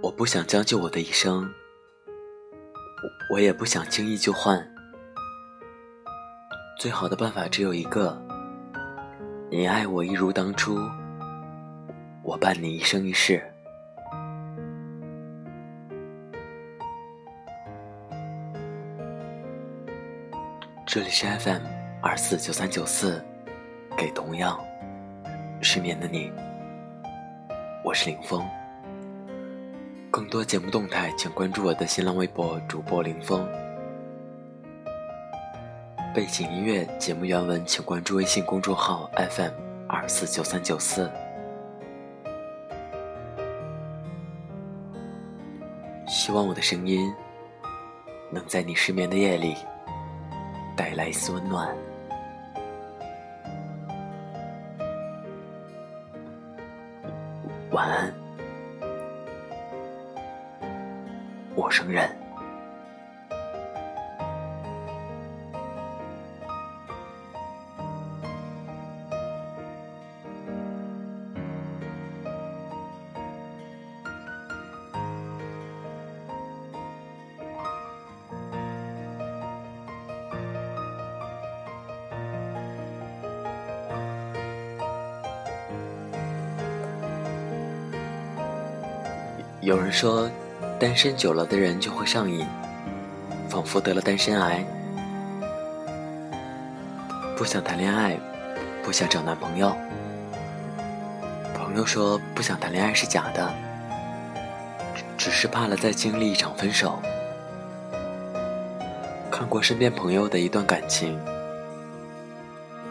[0.00, 1.48] 我不想将就我的一生，
[3.30, 4.68] 我也不想轻易就换。
[6.78, 8.20] 最好的办法只有一个：
[9.50, 10.76] 你爱我一如当初，
[12.24, 13.51] 我伴你一生一世。
[20.94, 21.62] 这里是 FM
[22.02, 23.24] 二四九三九四，
[23.96, 24.62] 给同样
[25.62, 26.30] 失眠的你，
[27.82, 28.46] 我是林峰。
[30.10, 33.48] 更多节目动态，请关注我的新浪微博主播林峰。
[36.14, 39.52] 背景音乐、节目原文，请关注微信公众号 FM
[39.88, 41.10] 二四九三九四。
[46.06, 47.10] 希望我的声音
[48.28, 49.56] 能在你失眠的夜里
[50.76, 51.68] 带来一丝温暖。
[57.70, 58.14] 晚安。
[61.54, 62.21] 陌生人。
[89.62, 90.30] 有人说。
[90.78, 92.44] 单身久了的人就会上瘾，
[93.48, 94.64] 仿佛得了单身癌，
[97.36, 98.18] 不想谈恋爱，
[98.82, 99.76] 不想找男朋友。
[101.54, 103.48] 朋友说不想谈恋爱是假的，
[105.16, 107.00] 只是怕了再经历一场分手。
[109.30, 111.16] 看过身边朋友的一段感情，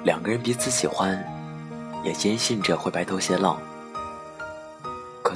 [0.06, 1.22] 两个人彼此喜欢，
[2.06, 3.58] 也坚信着会白头偕老，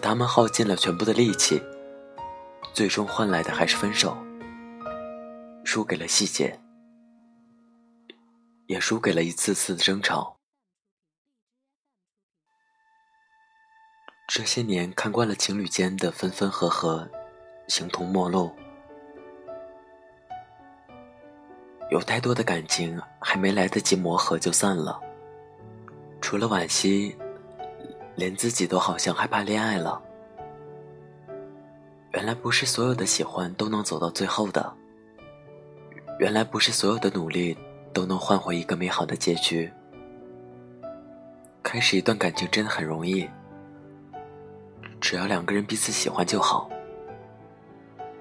[0.06, 1.60] 他们耗尽了全部的力气。
[2.76, 4.16] 最终换来的还是分手，
[5.64, 6.60] 输给了细节，
[8.68, 10.38] 也输给了一次次的争吵。
[14.28, 17.10] 这些年看惯了情侣间的分分合合，
[17.68, 18.52] 形同陌路，
[21.90, 25.02] 有太多的感情还没来得及磨合就散了。
[26.22, 27.18] 除了惋惜，
[28.16, 30.02] 连自己都好像害怕恋爱了。
[32.14, 34.74] 原来不是所有的喜欢都能走到最后的，
[36.20, 37.58] 原来不是所有的努力
[37.94, 39.72] 都能换回一个美好的结局。
[41.62, 43.28] 开始一段感情真的很容易，
[45.02, 46.70] 只要两个人彼此喜欢就好。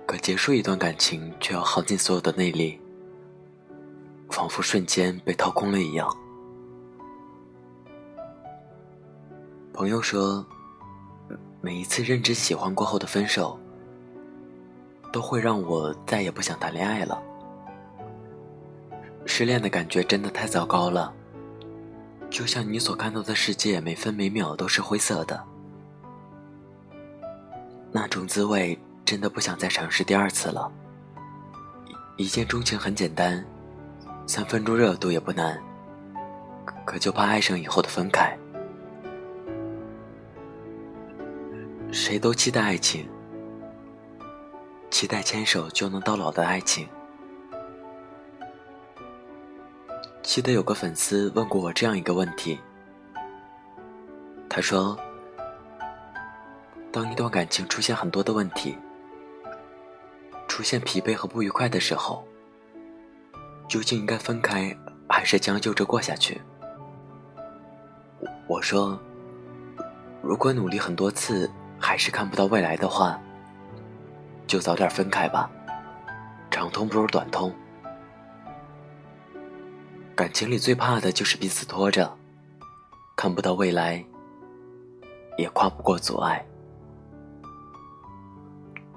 [0.06, 2.80] 可结束一段感情却要耗尽所有的内力，
[4.28, 6.08] 仿佛瞬间被掏空了一样。
[9.74, 10.46] 朋友说，
[11.60, 13.58] 每一次认真喜欢过后的分手。
[15.12, 17.22] 都会让我再也不想谈恋爱了。
[19.24, 21.14] 失恋的感觉真的太糟糕了，
[22.28, 25.40] 就像你所看到的世界每分每秒都是灰色的，
[27.92, 30.68] 那种滋味真的不想再尝试第二次了。
[32.16, 33.46] 一见钟情很简单，
[34.26, 35.62] 三分钟热度也不难，
[36.84, 38.36] 可就怕爱上以后的分开。
[41.94, 43.08] 谁都期待爱情。
[44.90, 46.88] 期待牵手就能到老的爱情。
[50.20, 52.58] 记得有个粉丝问过我这样一个问题，
[54.48, 54.98] 他说
[56.90, 58.76] ：“当一段感情出现很多的问题，
[60.48, 62.26] 出现疲惫和不愉快的时候，
[63.68, 64.76] 究竟应该分开
[65.08, 66.40] 还是将就着过下去？”
[68.48, 68.98] 我说
[70.22, 71.48] ：“如果努力很多次
[71.84, 73.20] 还是看不到未来的话。”
[74.48, 75.50] 就早点分开吧，
[76.50, 77.52] 长痛不如短痛。
[80.14, 82.10] 感情里最怕的就是彼此拖着，
[83.16, 84.02] 看不到未来，
[85.36, 86.44] 也跨不过阻碍。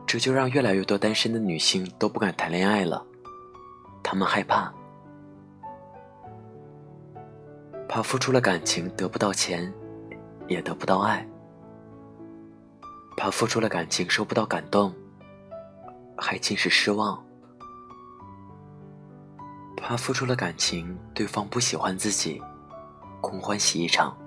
[0.06, 3.06] 这就让越来越多单身的女性都不敢谈恋爱了，
[4.04, 4.72] 她们害怕，
[7.90, 9.74] 怕付出了感情得不到钱，
[10.48, 11.28] 也得不到爱，
[13.18, 14.94] 怕付出了感情收不到感动。
[16.20, 17.24] 还尽是失望，
[19.76, 22.42] 怕付出了感情，对方不喜欢自己，
[23.22, 24.18] 空欢喜一场。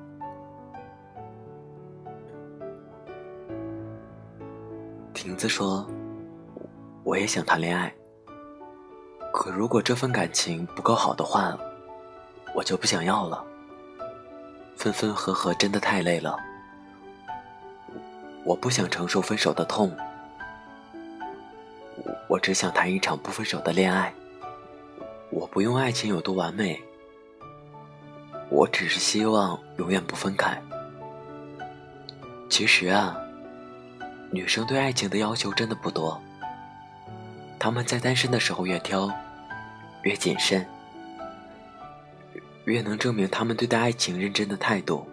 [5.13, 5.85] 亭子说
[7.03, 7.93] ：“我也想谈恋爱，
[9.33, 11.59] 可如果这份感情不够好的话，
[12.55, 13.45] 我就不想要了。
[14.77, 16.39] 分分合合真的太累了，
[18.45, 19.97] 我不想承受分手的痛，
[22.29, 24.13] 我只想谈一场不分手的恋爱。
[25.31, 26.81] 我不用爱情有多完美，
[28.49, 30.61] 我只是希望永远不分开。
[32.49, 33.17] 其实啊。”
[34.33, 36.23] 女生对爱情的要求真的不多，
[37.59, 39.11] 她们在单身的时候越挑，
[40.03, 40.65] 越谨慎，
[42.65, 45.05] 越能证明她们对待爱情认真的态度。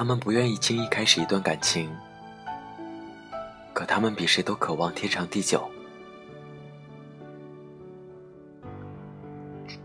[0.00, 1.94] 他们不愿意轻易开始一段感情，
[3.74, 5.70] 可他们比谁都渴望天长地久。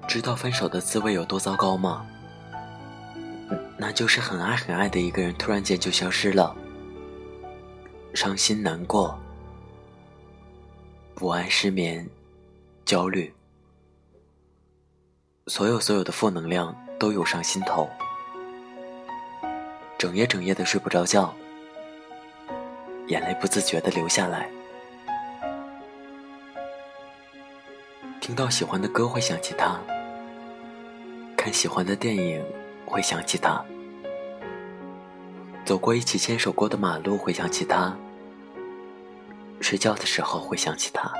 [0.07, 2.07] 知道分手的滋味有多糟糕吗？
[3.77, 6.55] 那就是很爱很爱的一个人突然间就消失了。
[8.13, 9.19] 伤心难过，
[11.13, 12.09] 不安失眠，
[12.85, 13.33] 焦虑，
[15.47, 17.89] 所有所有的负能量都涌上心头，
[19.97, 21.33] 整夜整夜的睡不着觉，
[23.07, 24.49] 眼泪不自觉的流下来，
[28.19, 29.79] 听到喜欢的歌会想起他，
[31.37, 32.43] 看喜欢的电影
[32.85, 33.63] 会想起他，
[35.63, 37.95] 走过一起牵手过的马路会想起他。
[39.61, 41.11] 睡觉的时候会想起他，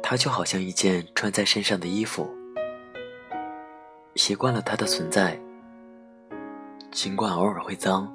[0.00, 2.32] 他就好像一件穿在身上的衣服，
[4.24, 5.38] 习惯了他的存在。
[6.90, 8.10] 尽管偶尔会脏，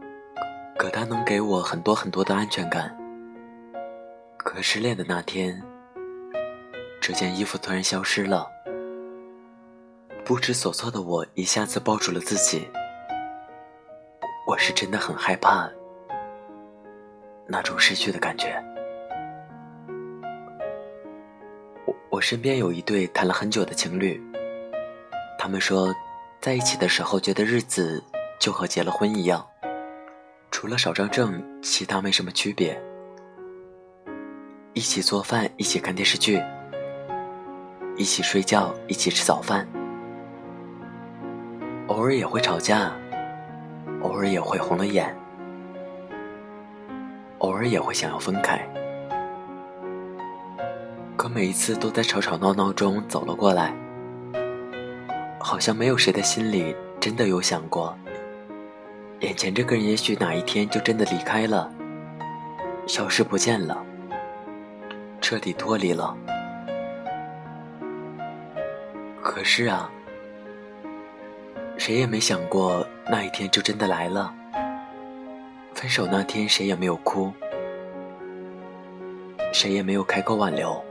[0.75, 2.97] 可他能给我很多很多的安全感。
[4.35, 5.61] 可失恋的那天，
[6.99, 8.47] 这件衣服突然消失了，
[10.25, 12.67] 不知所措的我一下子抱住了自己。
[14.47, 15.69] 我是真的很害怕。
[17.45, 18.59] 那种失去的感觉。
[21.85, 24.19] 我我身边有一对谈了很久的情侣，
[25.41, 25.95] 他们说，
[26.41, 28.03] 在一起的时候觉得日子
[28.41, 29.47] 就和结了婚一样，
[30.51, 32.77] 除了少张证，其他没什么区别。
[34.73, 36.43] 一起做饭，一起看电视剧，
[37.95, 39.65] 一起睡觉，一起吃早饭，
[41.87, 42.91] 偶尔也会吵架，
[44.01, 45.15] 偶尔也会红了眼。
[47.37, 48.59] 偶尔也会想要分开，
[51.15, 53.73] 可每一次都在吵吵闹闹中走了过来，
[55.39, 57.97] 好像没有谁的心里真的有想过，
[59.21, 61.71] 眼前这个人也许哪一天就真的离开了，
[62.85, 63.83] 消失不见了，
[65.21, 66.15] 彻底脱离了。
[69.21, 69.89] 可是啊，
[71.77, 74.33] 谁也没想过那一天就真的来了。
[75.73, 77.31] 分手那天，谁也没有哭，
[79.53, 80.83] 谁也没有开口挽留，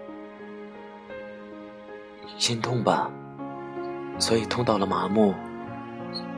[2.38, 3.10] 心痛吧，
[4.18, 5.34] 所以痛到了麻木，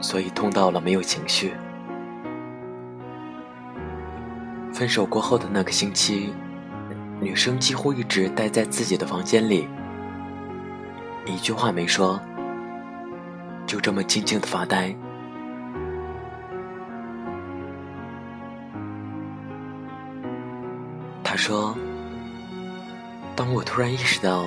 [0.00, 1.54] 所以痛到了没有情绪。
[4.72, 6.32] 分手过后的那个星期，
[7.20, 9.68] 女生几乎一直待在自己的房间里，
[11.26, 12.20] 一句话没说，
[13.66, 14.94] 就这么静静的发呆。
[21.22, 21.74] 他说
[23.36, 24.44] ：“当我突然意识到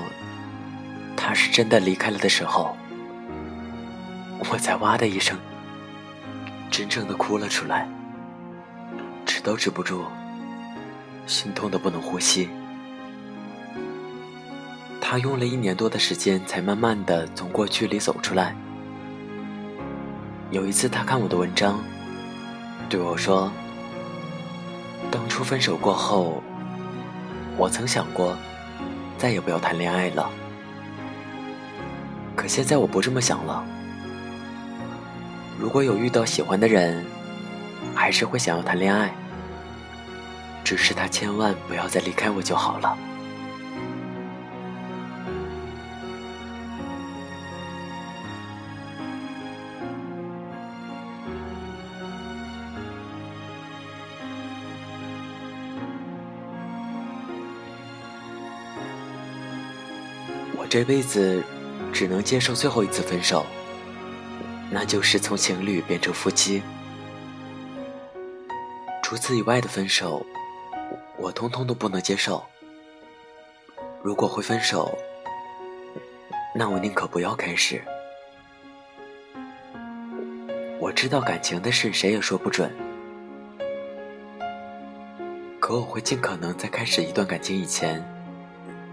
[1.16, 2.76] 他是真的离开了的时候，
[4.52, 5.38] 我才哇的一声，
[6.70, 7.88] 真正的哭了出来，
[9.26, 10.04] 止都止不住，
[11.26, 12.50] 心痛的不能呼吸。
[15.02, 18.56] 他用了一年多的时间，才慢慢的从过去里走出来。
[20.52, 21.80] 有一次，他看我的文章，
[22.90, 23.52] 对我说
[25.10, 26.44] ：‘当初分手过后。’”
[27.58, 28.36] 我曾想过，
[29.18, 30.30] 再也不要谈恋爱了。
[32.36, 33.64] 可现在我不这么想了。
[35.60, 37.04] 如果有遇到喜欢的人，
[37.96, 39.14] 还是会想要谈恋爱。
[40.64, 42.98] 只是他千万不要再离开我就好了。
[60.56, 61.44] 我这辈子
[61.92, 63.46] 只能接受最后一次分手，
[64.74, 66.64] 那就是从情侣变成夫妻。
[69.04, 70.26] 除此以外的分手，
[71.16, 72.44] 我通通都不能接受。
[74.02, 74.98] 如果会分手，
[76.56, 77.84] 那我宁可不要开始。
[80.80, 82.74] 我知道感情的事谁也说不准，
[85.60, 88.04] 可我会尽可能在开始一段感情以前，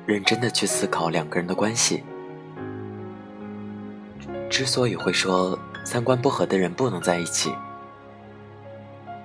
[0.05, 2.05] 认真的去思考两个人的关系。
[4.51, 7.53] 之所以会说三观不合的人不能在一起，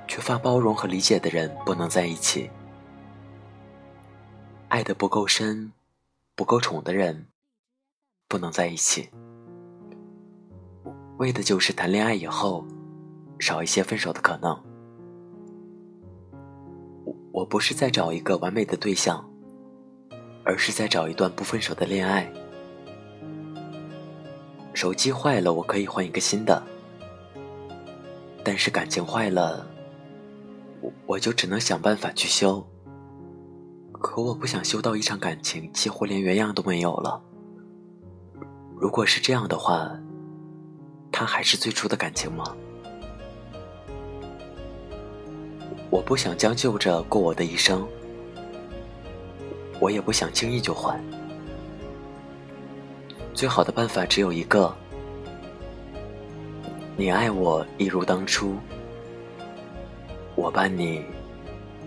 [0.07, 2.49] 缺乏包容和理解的人不能在一起，
[4.69, 5.71] 爱的不够深、
[6.35, 7.27] 不够宠的人
[8.27, 9.09] 不能在一起，
[11.17, 12.65] 为的就是谈恋爱以后
[13.39, 14.51] 少一些分手的可能。
[17.05, 19.23] 我我不是在找一个完美的对象，
[20.43, 22.31] 而是在找一段不分手的恋爱。
[24.75, 26.61] 手机坏了，我可以换一个新的。
[28.43, 29.65] 但是感情坏了，
[30.81, 32.63] 我我就只能想办法去修。
[33.93, 37.19] 可我不想修到一场感情几乎连原样都没有了。
[38.75, 39.89] 如果是这样的话，
[41.09, 42.55] 它还是最初的感情吗？
[45.89, 47.87] 我不想将就着过我的一生，
[49.79, 51.01] 我也不想轻易就换。
[53.35, 54.73] 最好的办法只有一个：
[56.95, 58.55] 你爱我一如当初，
[60.35, 61.03] 我伴你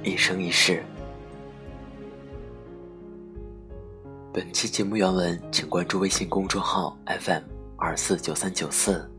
[0.05, 0.85] 一生一世。
[4.31, 7.43] 本期节目原文，请关注微信公众号 FM
[7.79, 9.11] 二四九三九四。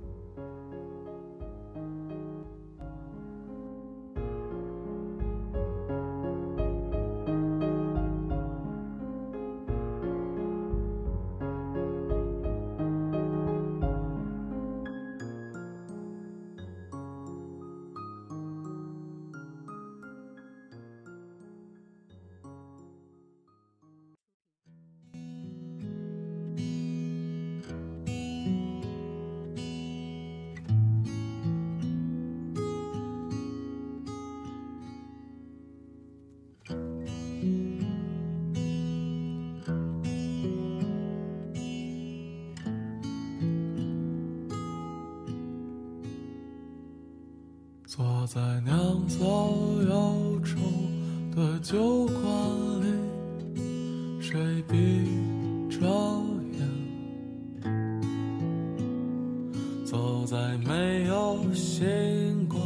[48.00, 49.20] 坐在酿造
[49.90, 50.56] 忧愁
[51.36, 52.24] 的酒馆
[52.80, 52.88] 里，
[54.22, 54.78] 谁闭
[55.70, 55.86] 着
[56.54, 57.62] 眼？
[59.86, 62.62] 走在没有星光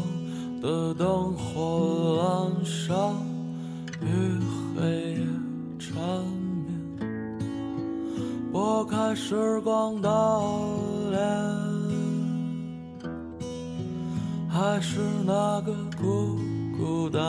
[0.61, 2.95] 的灯火阑珊，
[4.03, 4.37] 与
[4.77, 5.25] 黑夜
[5.79, 5.97] 缠
[6.99, 7.09] 绵，
[8.51, 10.07] 拨开时光的
[14.65, 16.39] 还是那个孤
[16.77, 17.21] 孤单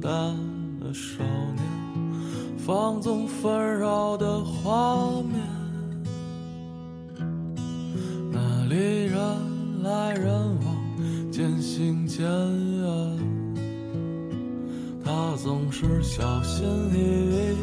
[0.00, 0.34] 单
[0.80, 1.22] 的少
[1.54, 5.38] 年，放纵纷扰的画面，
[8.32, 9.20] 那里人
[9.82, 10.32] 来人
[10.64, 13.18] 往，渐行渐远。
[15.04, 17.56] 他总是小心翼翼，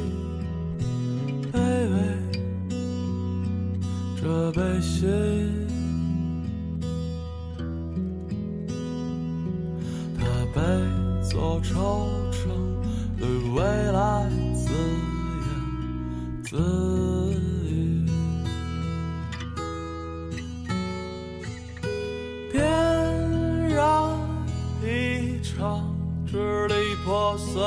[27.28, 27.62] 破碎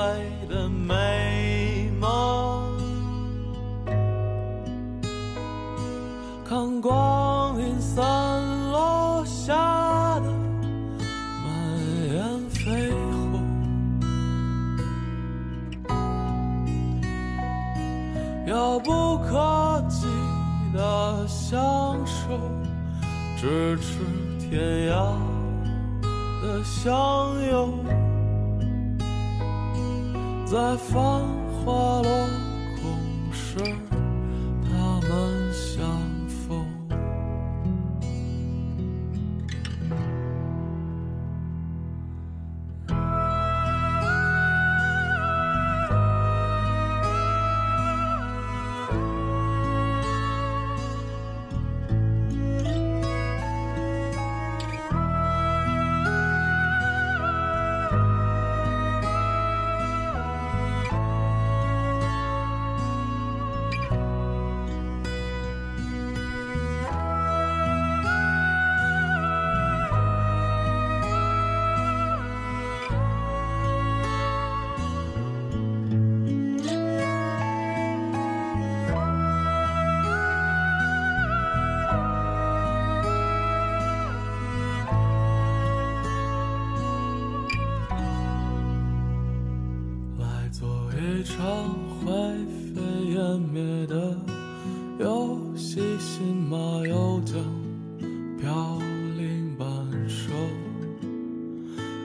[0.48, 2.78] 的美梦，
[6.48, 8.00] 看光阴散
[8.70, 9.54] 落下
[10.20, 10.32] 的
[11.44, 11.52] 满
[12.10, 13.42] 眼飞鸿。
[18.46, 20.06] 遥不可及
[20.72, 21.60] 的相
[22.06, 22.30] 守，
[23.36, 23.98] 咫尺
[24.38, 24.94] 天涯
[26.40, 26.90] 的相
[27.50, 27.79] 拥，
[30.50, 31.00] 在繁
[31.64, 32.29] 华落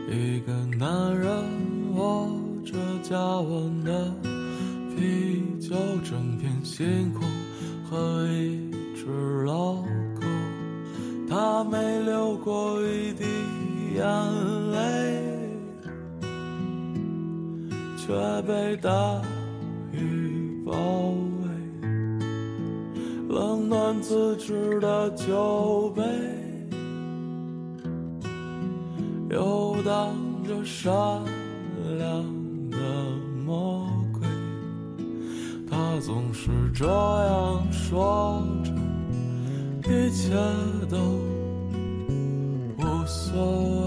[0.07, 1.29] 一个男人
[1.95, 2.29] 握
[2.63, 4.13] 着加温的
[4.95, 7.23] 啤酒，整片星空
[7.89, 10.21] 和一只老狗，
[11.27, 13.25] 他没流过一滴
[13.95, 15.21] 眼泪。
[17.97, 19.19] 却被大
[19.91, 20.73] 雨包
[21.41, 21.49] 围，
[23.27, 26.03] 冷暖自知的酒杯，
[29.31, 30.91] 有当着善
[31.99, 32.25] 良
[32.71, 32.77] 的
[33.45, 34.27] 魔鬼。
[35.69, 38.71] 他总是这样说着，
[39.87, 40.33] 一切
[40.89, 40.97] 都
[42.79, 43.37] 无所
[43.83, 43.84] 谓。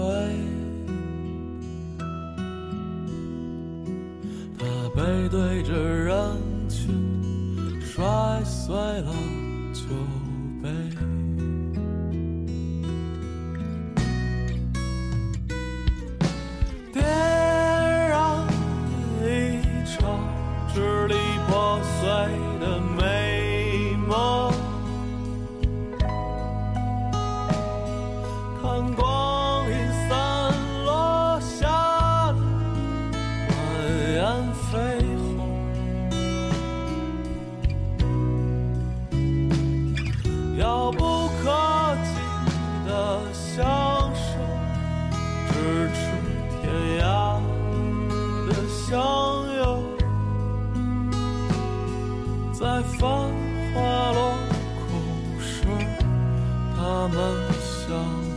[56.99, 57.17] 他们
[57.53, 58.28] 相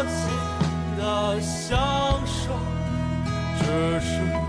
[0.00, 1.78] 可及的相
[2.26, 2.54] 守。
[3.58, 4.39] 只是